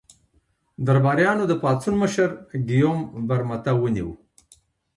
[0.85, 2.29] درباریانو د پاڅون مشر
[2.69, 4.09] ګیوم برمته ونیو.